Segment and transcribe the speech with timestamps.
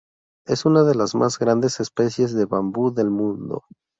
[0.47, 3.65] Es una de las más grandes especies de bambú del mundo.